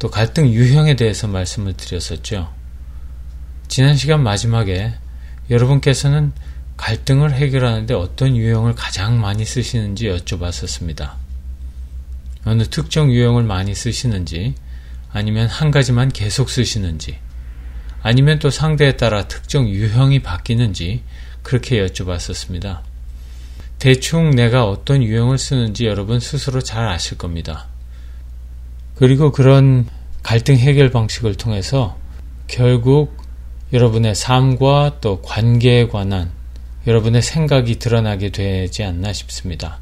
또 0.00 0.10
갈등 0.10 0.48
유형에 0.48 0.96
대해서 0.96 1.28
말씀을 1.28 1.74
드렸었죠. 1.74 2.52
지난 3.68 3.96
시간 3.96 4.22
마지막에 4.22 4.94
여러분께서는 5.50 6.32
갈등을 6.78 7.34
해결하는데 7.34 7.92
어떤 7.92 8.34
유형을 8.34 8.74
가장 8.74 9.20
많이 9.20 9.44
쓰시는지 9.44 10.08
여쭤봤었습니다. 10.08 11.12
어느 12.46 12.62
특정 12.62 13.12
유형을 13.12 13.42
많이 13.42 13.74
쓰시는지, 13.74 14.54
아니면 15.12 15.46
한 15.48 15.70
가지만 15.70 16.08
계속 16.08 16.48
쓰시는지, 16.48 17.18
아니면 18.02 18.38
또 18.38 18.48
상대에 18.48 18.96
따라 18.96 19.28
특정 19.28 19.68
유형이 19.68 20.22
바뀌는지 20.22 21.02
그렇게 21.42 21.84
여쭤봤었습니다. 21.86 22.80
대충 23.78 24.30
내가 24.30 24.66
어떤 24.66 25.02
유형을 25.02 25.36
쓰는지 25.36 25.84
여러분 25.84 26.20
스스로 26.20 26.62
잘 26.62 26.88
아실 26.88 27.18
겁니다. 27.18 27.69
그리고 29.00 29.32
그런 29.32 29.86
갈등 30.22 30.58
해결 30.58 30.90
방식을 30.90 31.34
통해서 31.34 31.96
결국 32.48 33.16
여러분의 33.72 34.14
삶과 34.14 34.98
또 35.00 35.22
관계에 35.22 35.88
관한 35.88 36.30
여러분의 36.86 37.22
생각이 37.22 37.78
드러나게 37.78 38.28
되지 38.28 38.84
않나 38.84 39.14
싶습니다. 39.14 39.78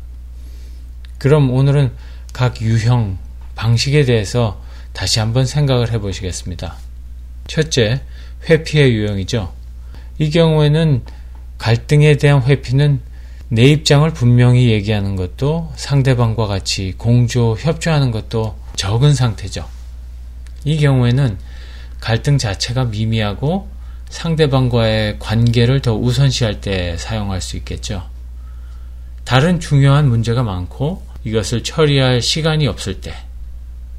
그럼 1.19 1.51
오늘은 1.51 1.91
각 2.33 2.63
유형, 2.63 3.19
방식에 3.57 4.05
대해서 4.05 4.63
다시 4.93 5.19
한번 5.19 5.47
생각을 5.47 5.91
해 5.91 5.99
보시겠습니다. 5.99 6.77
첫째, 7.49 8.01
회피의 8.49 8.95
유형이죠. 8.95 9.53
이 10.19 10.31
경우에는 10.31 11.03
갈등에 11.59 12.19
대한 12.19 12.41
회피는 12.45 13.01
내 13.49 13.65
입장을 13.65 14.09
분명히 14.13 14.71
얘기하는 14.71 15.17
것도 15.17 15.73
상대방과 15.75 16.47
같이 16.47 16.95
공조, 16.97 17.57
협조하는 17.59 18.13
것도 18.13 18.68
적은 18.79 19.13
상태죠. 19.13 19.69
이 20.65 20.79
경우에는 20.79 21.37
갈등 21.99 22.39
자체가 22.39 22.85
미미하고 22.85 23.69
상대방과의 24.09 25.19
관계를 25.19 25.83
더 25.83 25.95
우선시할 25.95 26.61
때 26.61 26.97
사용할 26.97 27.41
수 27.41 27.57
있겠죠. 27.57 28.09
다른 29.25 29.59
중요한 29.59 30.09
문제가 30.09 30.45
많고 30.45 31.05
이것을 31.25 31.65
처리할 31.65 32.23
시간이 32.23 32.69
없을 32.69 33.01
때, 33.01 33.15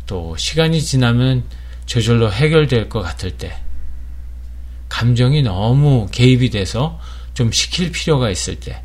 또 0.08 0.36
시간이 0.38 0.82
지나면 0.82 1.44
저절로 1.86 2.32
해결될 2.32 2.88
것 2.88 3.02
같을 3.02 3.32
때, 3.32 3.58
감정이 4.88 5.42
너무 5.44 6.08
개입이 6.10 6.52
돼서 6.52 7.00
좀 7.34 7.52
시킬 7.52 7.92
필요가 7.92 8.30
있을 8.30 8.62
때, 8.62 8.82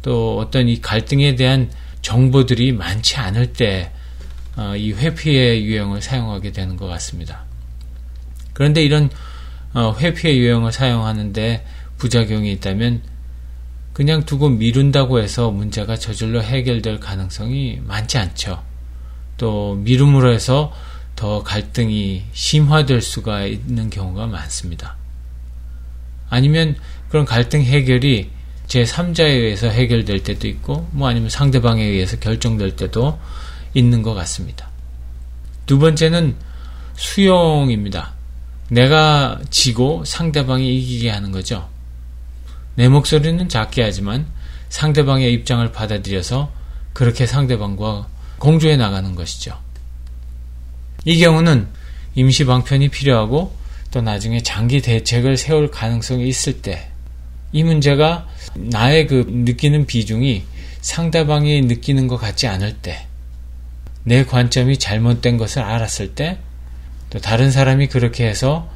또 0.00 0.38
어떤 0.38 0.66
이 0.66 0.80
갈등에 0.80 1.36
대한 1.36 1.70
정보들이 2.00 2.72
많지 2.72 3.16
않을 3.16 3.52
때, 3.52 3.92
어, 4.56 4.76
이 4.76 4.92
회피의 4.92 5.64
유형을 5.64 6.02
사용하게 6.02 6.52
되는 6.52 6.76
것 6.76 6.86
같습니다. 6.86 7.44
그런데 8.52 8.84
이런 8.84 9.10
어, 9.72 9.94
회피의 9.98 10.38
유형을 10.38 10.70
사용하는데 10.72 11.66
부작용이 11.98 12.52
있다면 12.52 13.02
그냥 13.92 14.24
두고 14.24 14.48
미룬다고 14.48 15.20
해서 15.20 15.50
문제가 15.50 15.96
저절로 15.96 16.42
해결될 16.42 17.00
가능성이 17.00 17.80
많지 17.84 18.18
않죠. 18.18 18.62
또 19.36 19.74
미룸으로 19.76 20.32
해서 20.32 20.72
더 21.16 21.42
갈등이 21.42 22.24
심화될 22.32 23.00
수가 23.00 23.46
있는 23.46 23.90
경우가 23.90 24.26
많습니다. 24.26 24.96
아니면 26.28 26.76
그런 27.08 27.24
갈등 27.24 27.62
해결이 27.62 28.30
제3자에 28.66 29.28
의해서 29.28 29.68
해결될 29.68 30.24
때도 30.24 30.48
있고, 30.48 30.88
뭐 30.90 31.08
아니면 31.08 31.30
상대방에 31.30 31.84
의해서 31.84 32.18
결정될 32.18 32.76
때도 32.76 33.18
있는 33.74 34.02
것 34.02 34.14
같습니다. 34.14 34.70
두 35.66 35.78
번째는 35.78 36.36
수용입니다. 36.96 38.14
내가 38.70 39.40
지고 39.50 40.04
상대방이 40.04 40.76
이기게 40.78 41.10
하는 41.10 41.32
거죠. 41.32 41.68
내 42.76 42.88
목소리는 42.88 43.48
작게 43.48 43.82
하지만 43.82 44.26
상대방의 44.68 45.32
입장을 45.32 45.70
받아들여서 45.72 46.50
그렇게 46.92 47.26
상대방과 47.26 48.08
공조해 48.38 48.76
나가는 48.76 49.14
것이죠. 49.14 49.58
이 51.04 51.18
경우는 51.18 51.68
임시 52.14 52.44
방편이 52.44 52.88
필요하고 52.88 53.54
또 53.90 54.00
나중에 54.00 54.42
장기 54.42 54.80
대책을 54.80 55.36
세울 55.36 55.70
가능성이 55.70 56.28
있을 56.28 56.62
때 56.62 56.94
이 57.54 57.62
문제가 57.62 58.26
나의 58.56 59.06
그 59.06 59.24
느끼는 59.28 59.86
비중이 59.86 60.42
상대방이 60.80 61.62
느끼는 61.62 62.08
것 62.08 62.16
같지 62.16 62.48
않을 62.48 62.74
때 62.82 63.06
내 64.04 64.24
관점이 64.24 64.78
잘못된 64.78 65.36
것을 65.36 65.62
알았을 65.62 66.14
때 66.14 66.38
또 67.14 67.20
다른 67.20 67.52
사람이 67.52 67.86
그렇게 67.86 68.26
해서 68.26 68.68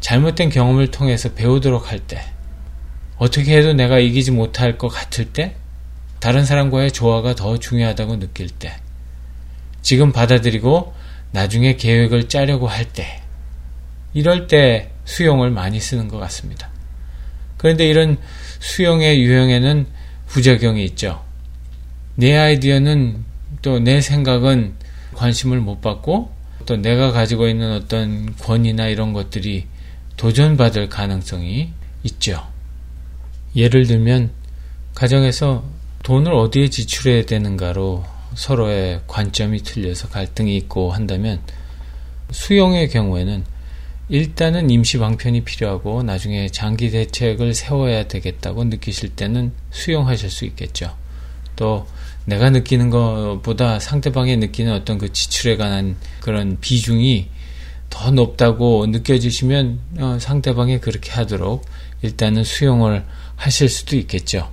잘못된 0.00 0.50
경험을 0.50 0.90
통해서 0.90 1.32
배우도록 1.32 1.90
할 1.90 1.98
때, 1.98 2.22
어떻게 3.16 3.56
해도 3.56 3.72
내가 3.72 3.98
이기지 3.98 4.32
못할 4.32 4.76
것 4.76 4.88
같을 4.88 5.32
때, 5.32 5.56
다른 6.20 6.44
사람과의 6.44 6.92
조화가 6.92 7.36
더 7.36 7.56
중요하다고 7.56 8.18
느낄 8.18 8.50
때, 8.50 8.76
지금 9.80 10.12
받아들이고 10.12 10.92
나중에 11.32 11.76
계획을 11.76 12.28
짜려고 12.28 12.66
할 12.68 12.84
때, 12.84 13.22
이럴 14.12 14.46
때 14.46 14.90
수용을 15.06 15.50
많이 15.50 15.80
쓰는 15.80 16.08
것 16.08 16.18
같습니다. 16.18 16.68
그런데 17.56 17.88
이런 17.88 18.18
수용의 18.60 19.22
유형에는 19.22 19.86
부작용이 20.26 20.84
있죠. 20.84 21.24
내 22.14 22.36
아이디어는 22.36 23.24
또 23.62 23.78
내 23.78 24.00
생각은 24.00 24.74
관심을 25.14 25.60
못 25.60 25.80
받고 25.80 26.30
또 26.66 26.76
내가 26.76 27.12
가지고 27.12 27.48
있는 27.48 27.72
어떤 27.72 28.34
권위나 28.36 28.88
이런 28.88 29.12
것들이 29.12 29.66
도전받을 30.16 30.88
가능성이 30.88 31.72
있죠. 32.04 32.46
예를 33.54 33.86
들면 33.86 34.30
가정에서 34.94 35.64
돈을 36.02 36.32
어디에 36.32 36.68
지출해야 36.68 37.24
되는가로 37.26 38.04
서로의 38.34 39.00
관점이 39.06 39.62
틀려서 39.62 40.08
갈등이 40.08 40.56
있고 40.56 40.92
한다면 40.92 41.40
수용의 42.30 42.88
경우에는 42.90 43.44
일단은 44.08 44.70
임시 44.70 44.98
방편이 44.98 45.42
필요하고 45.44 46.02
나중에 46.02 46.48
장기 46.48 46.90
대책을 46.90 47.54
세워야 47.54 48.06
되겠다고 48.06 48.64
느끼실 48.64 49.10
때는 49.16 49.52
수용하실 49.70 50.30
수 50.30 50.44
있겠죠. 50.44 50.96
또 51.56 51.86
내가 52.26 52.50
느끼는 52.50 52.90
것보다 52.90 53.78
상대방이 53.78 54.36
느끼는 54.36 54.72
어떤 54.72 54.98
그 54.98 55.12
지출에 55.12 55.56
관한 55.56 55.96
그런 56.20 56.58
비중이 56.60 57.28
더 57.90 58.10
높다고 58.10 58.86
느껴지시면 58.86 59.78
어, 59.98 60.18
상대방이 60.20 60.80
그렇게 60.80 61.12
하도록 61.12 61.64
일단은 62.02 62.44
수용을 62.44 63.04
하실 63.36 63.68
수도 63.68 63.96
있겠죠. 63.96 64.50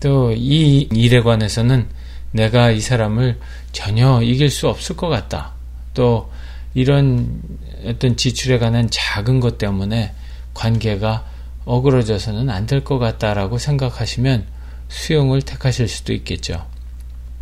또 0.00 0.32
이 0.32 0.88
일에 0.92 1.20
관해서는 1.22 1.86
내가 2.32 2.70
이 2.70 2.80
사람을 2.80 3.38
전혀 3.72 4.20
이길 4.22 4.50
수 4.50 4.68
없을 4.68 4.96
것 4.96 5.08
같다. 5.08 5.52
또 5.94 6.30
이런 6.74 7.40
어떤 7.86 8.16
지출에 8.16 8.58
관한 8.58 8.88
작은 8.90 9.38
것 9.40 9.58
때문에 9.58 10.12
관계가 10.54 11.24
어그러져서는 11.64 12.50
안 12.50 12.66
될 12.66 12.82
것 12.82 12.98
같다라고 12.98 13.58
생각하시면 13.58 14.46
수용을 14.88 15.42
택하실 15.42 15.88
수도 15.88 16.12
있겠죠. 16.12 16.66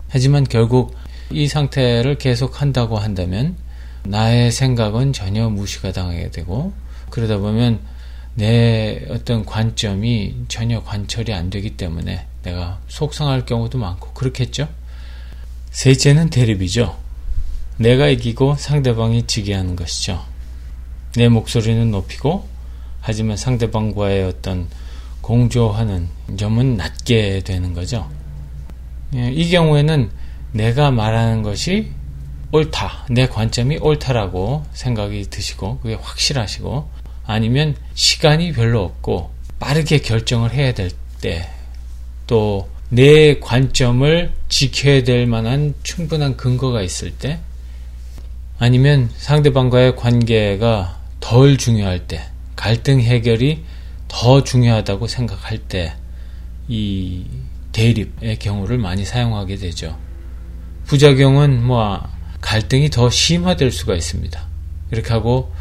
하지만 0.08 0.44
결국 0.44 0.94
이 1.30 1.48
상태를 1.48 2.18
계속 2.18 2.60
한다고 2.60 2.98
한다면 2.98 3.56
나의 4.04 4.50
생각은 4.50 5.12
전혀 5.12 5.48
무시가 5.48 5.92
당하게 5.92 6.30
되고 6.30 6.72
그러다 7.10 7.38
보면 7.38 7.80
내 8.34 9.04
어떤 9.08 9.44
관점이 9.44 10.44
전혀 10.48 10.82
관철이 10.82 11.32
안 11.32 11.50
되기 11.50 11.76
때문에 11.76 12.26
내가 12.42 12.80
속상할 12.88 13.46
경우도 13.46 13.78
많고 13.78 14.12
그렇겠죠. 14.12 14.68
셋째는 15.70 16.30
대립이죠. 16.30 16.98
내가 17.78 18.08
이기고 18.08 18.56
상대방이 18.56 19.26
지게 19.26 19.54
하는 19.54 19.76
것이죠. 19.76 20.22
내 21.16 21.28
목소리는 21.28 21.90
높이고 21.90 22.48
하지만 23.00 23.36
상대방과의 23.36 24.24
어떤 24.24 24.68
공조하는 25.22 26.08
점은 26.36 26.76
낮게 26.76 27.40
되는 27.44 27.72
거죠. 27.72 28.10
예, 29.14 29.30
이 29.32 29.48
경우에는 29.50 30.10
내가 30.52 30.90
말하는 30.90 31.42
것이 31.42 31.90
옳다. 32.52 33.06
내 33.08 33.26
관점이 33.26 33.78
옳다라고 33.78 34.64
생각이 34.74 35.30
드시고 35.30 35.78
그게 35.78 35.94
확실하시고 35.94 36.88
아니면 37.24 37.74
시간이 37.94 38.52
별로 38.52 38.82
없고 38.82 39.30
빠르게 39.58 39.98
결정을 39.98 40.52
해야 40.52 40.72
될 40.74 40.90
때 41.22 41.48
또 42.26 42.68
내 42.88 43.38
관점을 43.40 44.30
지켜야 44.50 45.02
될 45.02 45.26
만한 45.26 45.72
충분한 45.82 46.36
근거가 46.36 46.82
있을 46.82 47.10
때 47.12 47.38
아니면 48.58 49.08
상대방과의 49.16 49.96
관계가 49.96 51.00
덜 51.20 51.56
중요할 51.56 52.06
때 52.06 52.20
갈등 52.54 53.00
해결이 53.00 53.64
더 54.12 54.44
중요하다고 54.44 55.06
생각할 55.08 55.58
때 55.58 55.94
이 56.68 57.24
대립의 57.72 58.38
경우를 58.38 58.78
많이 58.78 59.04
사용하게 59.04 59.56
되죠. 59.56 59.98
부작용은 60.86 61.64
뭐 61.64 62.02
갈등이 62.40 62.90
더 62.90 63.08
심화될 63.08 63.70
수가 63.70 63.94
있습니다. 63.94 64.40
이렇게 64.90 65.12
하고 65.12 65.52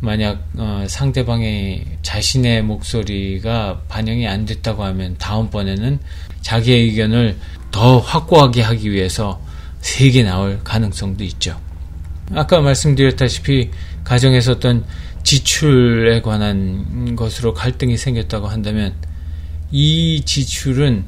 만약 0.00 0.46
어, 0.56 0.84
상대방의 0.86 1.98
자신의 2.02 2.62
목소리가 2.62 3.82
반영이 3.88 4.26
안 4.28 4.44
됐다고 4.44 4.84
하면 4.84 5.16
다음번에는 5.18 5.98
자기의 6.42 6.82
의견을 6.84 7.36
더 7.70 7.98
확고하게 7.98 8.62
하기 8.62 8.90
위해서 8.90 9.40
세게 9.80 10.22
나올 10.24 10.60
가능성도 10.62 11.24
있죠. 11.24 11.58
아까 12.34 12.60
말씀드렸다시피 12.60 13.70
가정에서 14.02 14.52
어떤 14.52 14.84
지출에 15.24 16.20
관한 16.20 17.16
것으로 17.16 17.54
갈등이 17.54 17.96
생겼다고 17.96 18.46
한다면 18.46 18.94
이 19.72 20.22
지출은 20.24 21.04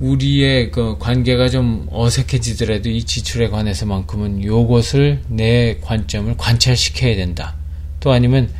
우리의 0.00 0.70
그 0.70 0.96
관계가 0.98 1.48
좀 1.48 1.86
어색해지더라도 1.90 2.88
이 2.88 3.04
지출에 3.04 3.48
관해서만큼은 3.48 4.44
요것을 4.44 5.22
내 5.28 5.78
관점을 5.80 6.36
관찰시켜야 6.36 7.16
된다. 7.16 7.54
또 8.00 8.12
아니면 8.12 8.50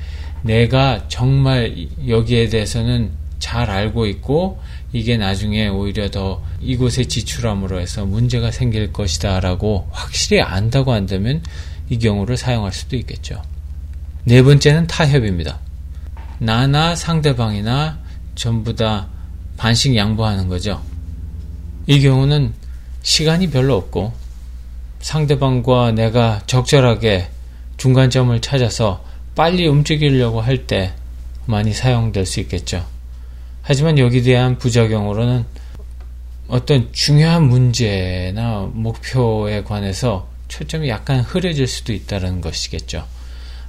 내가 0.42 1.08
정말 1.08 1.88
여기에 2.06 2.48
대해서는 2.50 3.10
잘 3.38 3.70
알고 3.70 4.06
있고 4.06 4.58
이게 4.92 5.16
나중에 5.16 5.68
오히려 5.68 6.10
더 6.10 6.42
이곳에 6.60 7.04
지출함으로 7.04 7.80
해서 7.80 8.04
문제가 8.04 8.50
생길 8.50 8.92
것이다 8.92 9.40
라고 9.40 9.88
확실히 9.90 10.42
안다고 10.42 10.92
한다면 10.92 11.42
이 11.88 11.98
경우를 11.98 12.36
사용할 12.36 12.72
수도 12.72 12.96
있겠죠. 12.96 13.42
네 14.24 14.42
번째는 14.42 14.86
타협입니다. 14.86 15.58
나나 16.38 16.94
상대방이나 16.94 17.98
전부 18.34 18.74
다 18.74 19.08
반씩 19.56 19.96
양보하는 19.96 20.48
거죠. 20.48 20.82
이 21.86 22.00
경우는 22.00 22.52
시간이 23.02 23.50
별로 23.50 23.76
없고 23.76 24.12
상대방과 25.00 25.92
내가 25.92 26.42
적절하게 26.46 27.28
중간점을 27.76 28.38
찾아서 28.40 29.04
빨리 29.34 29.66
움직이려고 29.66 30.40
할 30.40 30.66
때 30.66 30.92
많이 31.46 31.72
사용될 31.72 32.26
수 32.26 32.40
있겠죠. 32.40 32.86
하지만 33.62 33.98
여기 33.98 34.22
대한 34.22 34.58
부작용으로는 34.58 35.44
어떤 36.48 36.92
중요한 36.92 37.44
문제나 37.48 38.70
목표에 38.72 39.62
관해서 39.62 40.28
초점이 40.48 40.88
약간 40.88 41.20
흐려질 41.20 41.66
수도 41.66 41.92
있다는 41.92 42.40
것이겠죠. 42.40 43.06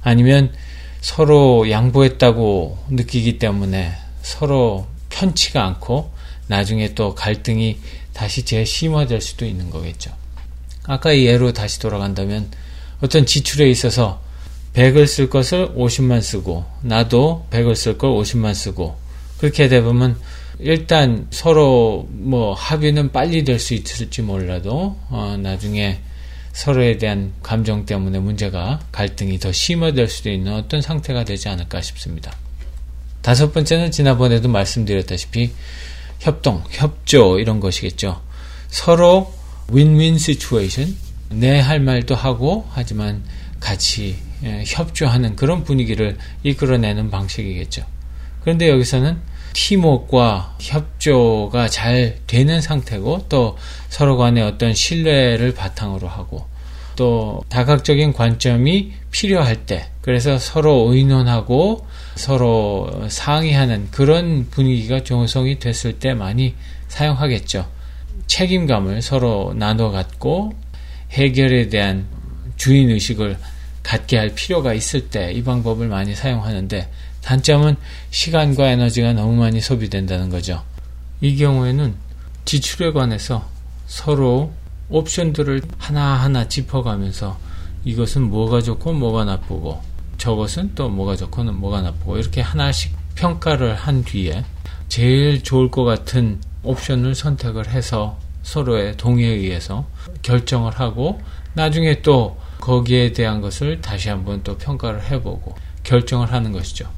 아니면 0.02 0.52
서로 1.00 1.70
양보했다고 1.70 2.86
느끼기 2.90 3.38
때문에 3.38 3.92
서로 4.22 4.86
편치가 5.10 5.64
않고 5.66 6.12
나중에 6.46 6.94
또 6.94 7.14
갈등이 7.14 7.78
다시 8.12 8.44
재심화될 8.44 9.20
수도 9.20 9.46
있는 9.46 9.70
거겠죠. 9.70 10.12
아까 10.84 11.12
이 11.12 11.26
예로 11.26 11.52
다시 11.52 11.80
돌아간다면 11.80 12.50
어떤 13.00 13.26
지출에 13.26 13.70
있어서 13.70 14.20
100을 14.74 15.06
쓸 15.06 15.28
것을 15.28 15.74
50만 15.74 16.22
쓰고 16.22 16.64
나도 16.82 17.46
100을 17.50 17.74
쓸 17.74 17.98
걸 17.98 18.10
50만 18.10 18.54
쓰고 18.54 18.96
그렇게 19.38 19.68
되면 19.68 20.16
일단 20.58 21.26
서로 21.30 22.06
뭐 22.10 22.54
합의는 22.54 23.12
빨리 23.12 23.44
될 23.44 23.58
수 23.58 23.74
있을지 23.74 24.22
몰라도 24.22 24.96
어 25.10 25.36
나중에 25.40 26.00
서로에 26.52 26.98
대한 26.98 27.32
감정 27.42 27.86
때문에 27.86 28.18
문제가 28.18 28.80
갈등이 28.92 29.38
더 29.38 29.52
심화될 29.52 30.08
수도 30.08 30.30
있는 30.30 30.52
어떤 30.54 30.82
상태가 30.82 31.24
되지 31.24 31.48
않을까 31.48 31.80
싶습니다. 31.80 32.32
다섯 33.22 33.52
번째는 33.52 33.90
지난번에도 33.90 34.48
말씀드렸다시피 34.48 35.52
협동, 36.20 36.62
협조 36.70 37.38
이런 37.38 37.60
것이겠죠. 37.60 38.20
서로 38.68 39.32
윈윈 39.70 40.18
시츄에이션 40.18 40.96
내 41.30 41.60
할 41.60 41.80
말도 41.80 42.14
하고 42.14 42.66
하지만 42.70 43.22
같이 43.58 44.16
예, 44.44 44.64
협조하는 44.66 45.36
그런 45.36 45.64
분위기를 45.64 46.18
이끌어내는 46.42 47.10
방식이겠죠. 47.10 47.84
그런데 48.42 48.68
여기서는 48.68 49.18
팀워크와 49.52 50.56
협조가 50.60 51.68
잘 51.68 52.18
되는 52.26 52.60
상태고 52.60 53.26
또 53.28 53.56
서로 53.88 54.16
간의 54.16 54.42
어떤 54.42 54.74
신뢰를 54.74 55.54
바탕으로 55.54 56.08
하고 56.08 56.46
또 56.96 57.42
다각적인 57.48 58.12
관점이 58.12 58.92
필요할 59.10 59.66
때 59.66 59.88
그래서 60.00 60.38
서로 60.38 60.92
의논하고 60.92 61.86
서로 62.16 62.90
상의하는 63.08 63.88
그런 63.90 64.48
분위기가 64.50 65.02
조성이 65.02 65.58
됐을 65.58 65.98
때 65.98 66.14
많이 66.14 66.54
사용하겠죠. 66.88 67.66
책임감을 68.26 69.00
서로 69.02 69.54
나눠 69.56 69.90
갖고 69.90 70.52
해결에 71.12 71.68
대한 71.68 72.06
주인 72.56 72.90
의식을 72.90 73.38
갖게 73.82 74.16
할 74.16 74.34
필요가 74.34 74.74
있을 74.74 75.08
때 75.08 75.32
이 75.32 75.42
방법을 75.42 75.88
많이 75.88 76.14
사용하는데 76.14 76.88
단점은 77.22 77.76
시간과 78.10 78.68
에너지가 78.70 79.12
너무 79.12 79.34
많이 79.34 79.60
소비된다는 79.60 80.28
거죠. 80.28 80.62
이 81.20 81.36
경우에는 81.36 81.94
지출에 82.44 82.92
관해서 82.92 83.48
서로 83.86 84.52
옵션들을 84.88 85.62
하나하나 85.78 86.48
짚어가면서 86.48 87.38
이것은 87.84 88.22
뭐가 88.22 88.60
좋고 88.60 88.92
뭐가 88.92 89.24
나쁘고 89.24 89.80
저것은 90.18 90.74
또 90.74 90.88
뭐가 90.88 91.16
좋고는 91.16 91.54
뭐가 91.54 91.82
나쁘고 91.82 92.18
이렇게 92.18 92.40
하나씩 92.40 92.94
평가를 93.14 93.74
한 93.74 94.04
뒤에 94.04 94.44
제일 94.88 95.42
좋을 95.42 95.70
것 95.70 95.84
같은 95.84 96.40
옵션을 96.62 97.14
선택을 97.14 97.68
해서 97.68 98.18
서로의 98.42 98.96
동의에 98.96 99.28
의해서 99.28 99.86
결정을 100.22 100.72
하고 100.78 101.20
나중에 101.54 102.02
또 102.02 102.38
거기에 102.60 103.12
대한 103.12 103.40
것을 103.40 103.80
다시 103.80 104.08
한번 104.08 104.42
또 104.44 104.56
평가를 104.56 105.10
해보고 105.10 105.56
결정을 105.82 106.32
하는 106.32 106.52
것이죠. 106.52 106.88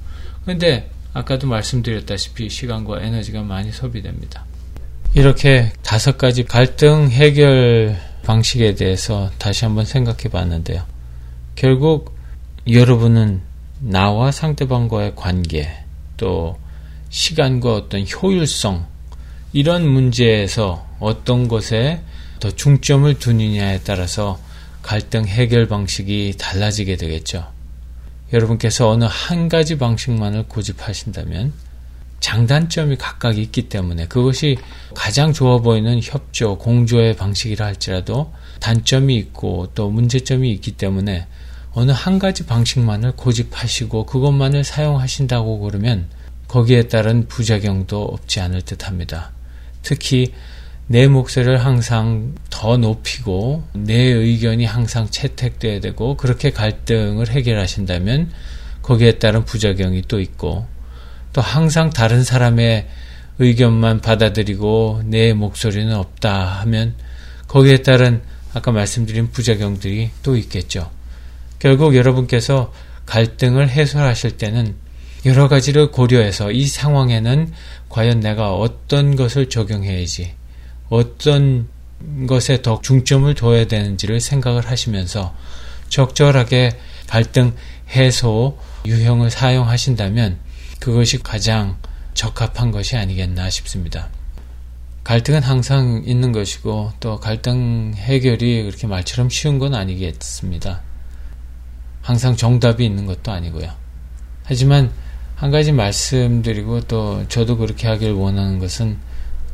그런데 0.45 0.91
아까도 1.13 1.47
말씀드렸다시피 1.47 2.51
시간과 2.51 3.03
에너지가 3.03 3.43
많이 3.43 3.73
소비됩니다. 3.73 4.45
이렇게 5.15 5.73
다섯 5.83 6.19
가지 6.19 6.45
갈등 6.45 7.09
해결 7.09 7.97
방식에 8.25 8.75
대해서 8.75 9.31
다시 9.39 9.65
한번 9.65 9.85
생각해 9.85 10.25
봤는데요. 10.31 10.85
결국 11.55 12.17
여러분은 12.69 13.43
나와 13.81 14.33
상대방과의 14.33 15.15
관계, 15.15 15.71
또 16.17 16.59
시간과 17.11 17.75
어떤 17.75 18.05
효율성, 18.07 18.87
이런 19.53 19.87
문제에서 19.87 20.85
어떤 20.99 21.47
것에 21.47 22.01
더 22.41 22.51
중점을 22.51 23.19
두느냐에 23.19 23.81
따라서 23.85 24.41
갈등 24.83 25.27
해결 25.27 25.69
방식이 25.69 26.35
달라지게 26.39 26.97
되겠죠. 26.97 27.54
여러분께서 28.35 28.91
어느 28.91 29.05
한 29.09 29.49
가지 29.49 29.79
방식만을 29.79 30.49
고집하신다면 30.49 31.53
장단점이 32.19 32.97
각각 32.97 33.39
있기 33.39 33.69
때문에 33.69 34.07
그것이 34.07 34.59
가장 34.95 35.33
좋아 35.33 35.59
보이는 35.59 36.01
협조, 36.03 36.59
공조의 36.59 37.17
방식이라 37.17 37.65
할지라도 37.65 38.33
단점이 38.61 39.15
있고 39.17 39.69
또 39.75 39.89
문제점이 39.91 40.51
있기 40.53 40.73
때문에 40.73 41.29
어느 41.73 41.93
한 41.93 42.19
가지 42.19 42.45
방식만을 42.47 43.13
고집하시고 43.13 44.07
그것만을 44.07 44.65
사용하신다고 44.65 45.61
그러면 45.61 46.09
거기에 46.49 46.89
따른 46.89 47.29
부작용도 47.29 48.03
없지 48.03 48.41
않을 48.41 48.63
듯 48.63 48.87
합니다. 48.87 49.33
특히 49.83 50.33
내 50.87 51.09
목소리를 51.09 51.65
항상 51.65 52.35
더 52.51 52.77
높이고 52.77 53.65
내 53.73 53.95
의견이 53.95 54.67
항상 54.67 55.09
채택돼야 55.09 55.81
되고 55.81 56.17
그렇게 56.17 56.51
갈등을 56.51 57.31
해결하신다면 57.31 58.31
거기에 58.83 59.13
따른 59.13 59.45
부작용이 59.47 60.03
또 60.09 60.21
있고 60.21 60.67
또 61.33 61.41
항상 61.41 61.91
다른 61.91 62.23
사람의 62.23 62.87
의견만 63.39 64.03
받아들이고 64.03 65.03
내 65.07 65.33
목소리는 65.33 65.93
없다 65.95 66.61
하면 66.61 66.95
거기에 67.49 67.79
따른 67.79 68.23
아까 68.53 68.71
말씀드린 68.71 69.31
부작용들이 69.31 70.11
또 70.23 70.37
있겠죠. 70.37 70.91
결국 71.59 71.97
여러분께서 71.97 72.73
갈등을 73.07 73.71
해소하실 73.71 74.37
때는 74.37 74.75
여러 75.27 75.49
가지를 75.49 75.91
고려해서 75.91 76.53
이 76.53 76.67
상황에는 76.67 77.53
과연 77.89 78.21
내가 78.21 78.55
어떤 78.55 79.17
것을 79.17 79.49
적용해야지 79.49 80.35
어떤 80.89 81.69
것에 82.27 82.63
더 82.63 82.81
중점을 82.81 83.33
둬야 83.35 83.67
되는지를 83.67 84.21
생각을 84.21 84.69
하시면서 84.69 85.35
적절하게 85.89 86.79
갈등 87.07 87.55
해소 87.91 88.59
유형을 88.87 89.31
사용하신다면 89.31 90.39
그것이 90.81 91.23
가장 91.23 91.77
적합한 92.15 92.71
것이 92.71 92.97
아니겠나 92.97 93.51
싶습니다. 93.51 94.09
갈등은 95.05 95.43
항상 95.43 96.03
있는 96.07 96.33
것이고 96.33 96.93
또 97.01 97.21
갈등 97.21 97.93
해결이 97.95 98.65
그렇게 98.65 98.87
말처럼 98.87 99.29
쉬운 99.29 99.59
건 99.59 99.75
아니겠습니다. 99.75 100.81
항상 102.01 102.37
정답이 102.37 102.85
있는 102.85 103.07
것도 103.07 103.33
아니고요. 103.33 103.71
하지만 104.45 104.93
한 105.37 105.51
가지 105.51 105.73
말씀드리고 105.73 106.83
또 106.83 107.27
저도 107.29 107.57
그렇게 107.57 107.87
하길 107.89 108.13
원하는 108.13 108.59
것은 108.59 108.99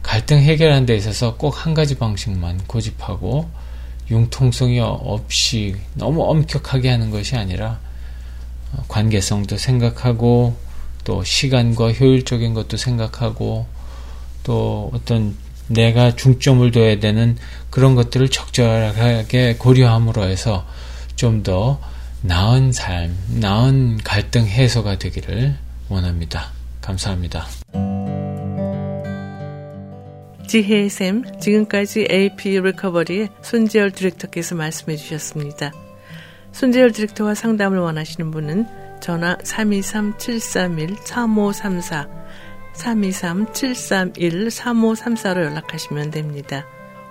갈등 0.03 0.39
해결하는 0.39 0.87
데 0.87 0.97
있어서 0.97 1.37
꼭 1.37 1.51
한 1.51 1.75
가지 1.75 1.97
방식만 1.99 2.63
고집하고 2.67 3.49
융통성이 4.11 4.81
없이 4.81 5.77
너무 5.95 6.23
엄격하게 6.25 6.89
하는 6.91 7.11
것이 7.11 7.37
아니라 7.37 7.79
관계성도 8.89 9.57
생각하고 9.57 10.57
또 11.05 11.23
시간과 11.25 11.93
효율적인 11.93 12.55
것도 12.55 12.77
생각하고 12.77 13.67
또 14.43 14.91
어떤 14.95 15.37
내가 15.69 16.17
중점을 16.17 16.69
둬야 16.73 16.99
되는 16.99 17.37
그런 17.71 17.95
것들을 17.95 18.29
적절하게 18.29 19.57
고려함으로 19.59 20.25
해서 20.25 20.67
좀 21.17 21.43
더 21.43 21.81
나은 22.23 22.73
삶, 22.73 23.17
나은 23.29 23.99
갈등 24.05 24.47
해소가 24.47 24.99
되기를 24.99 25.57
원합니다. 25.89 26.53
감사합니다. 26.83 27.47
지혜의 30.51 30.89
샘, 30.89 31.23
지금까지 31.39 32.09
AP 32.11 32.59
리커버리의 32.59 33.29
손재열 33.41 33.93
디렉터께서 33.93 34.57
말씀해 34.57 34.97
주셨습니다. 34.97 35.71
손재열 36.51 36.91
디렉터와 36.91 37.37
상담을 37.37 37.79
원하시는 37.79 38.33
분은 38.33 38.67
전화 39.01 39.37
323-731-3534, 39.37 42.09
323-731-3534로 42.75 45.45
연락하시면 45.45 46.11
됩니다. 46.11 46.67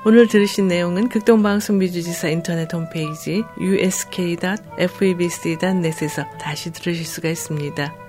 오늘 0.05 0.27
들으신 0.27 0.67
내용은 0.67 1.08
극동방송 1.08 1.77
미주지사 1.77 2.27
인터넷 2.27 2.74
홈페이지 2.74 3.41
usk.febc.net에서 3.62 6.25
다시 6.41 6.74
들으실 6.74 7.05
수가 7.05 7.29
있습니다. 7.29 8.08